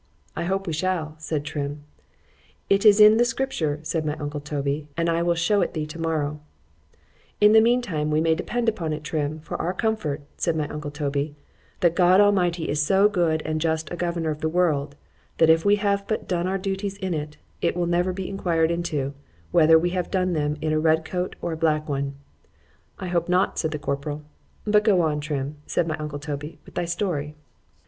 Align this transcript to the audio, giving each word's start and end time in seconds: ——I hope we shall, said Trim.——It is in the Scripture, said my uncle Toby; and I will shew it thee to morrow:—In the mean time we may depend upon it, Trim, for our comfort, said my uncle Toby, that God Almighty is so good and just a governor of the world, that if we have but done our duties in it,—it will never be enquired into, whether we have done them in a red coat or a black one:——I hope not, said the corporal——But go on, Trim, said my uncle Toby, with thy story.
——I 0.35 0.45
hope 0.45 0.65
we 0.65 0.73
shall, 0.73 1.13
said 1.19 1.45
Trim.——It 1.45 2.85
is 2.87 2.99
in 2.99 3.17
the 3.17 3.23
Scripture, 3.23 3.79
said 3.83 4.03
my 4.03 4.15
uncle 4.15 4.39
Toby; 4.39 4.87
and 4.97 5.07
I 5.07 5.21
will 5.21 5.35
shew 5.35 5.61
it 5.61 5.75
thee 5.75 5.85
to 5.85 6.01
morrow:—In 6.01 7.51
the 7.53 7.61
mean 7.61 7.83
time 7.83 8.09
we 8.09 8.19
may 8.19 8.33
depend 8.33 8.67
upon 8.67 8.93
it, 8.93 9.03
Trim, 9.03 9.41
for 9.41 9.61
our 9.61 9.75
comfort, 9.75 10.23
said 10.37 10.55
my 10.55 10.67
uncle 10.69 10.89
Toby, 10.89 11.35
that 11.81 11.93
God 11.95 12.19
Almighty 12.19 12.67
is 12.67 12.81
so 12.83 13.07
good 13.07 13.43
and 13.45 13.61
just 13.61 13.91
a 13.91 13.95
governor 13.95 14.31
of 14.31 14.41
the 14.41 14.49
world, 14.49 14.95
that 15.37 15.51
if 15.51 15.65
we 15.65 15.75
have 15.75 16.07
but 16.07 16.27
done 16.27 16.47
our 16.47 16.57
duties 16.57 16.97
in 16.97 17.13
it,—it 17.13 17.77
will 17.77 17.85
never 17.85 18.11
be 18.11 18.27
enquired 18.27 18.71
into, 18.71 19.13
whether 19.51 19.77
we 19.77 19.91
have 19.91 20.09
done 20.09 20.33
them 20.33 20.57
in 20.61 20.73
a 20.73 20.79
red 20.79 21.05
coat 21.05 21.35
or 21.43 21.53
a 21.53 21.55
black 21.55 21.87
one:——I 21.87 23.09
hope 23.09 23.29
not, 23.29 23.59
said 23.59 23.69
the 23.69 23.77
corporal——But 23.77 24.83
go 24.83 25.01
on, 25.01 25.19
Trim, 25.19 25.57
said 25.67 25.87
my 25.87 25.95
uncle 25.97 26.17
Toby, 26.17 26.57
with 26.65 26.73
thy 26.73 26.85
story. 26.85 27.35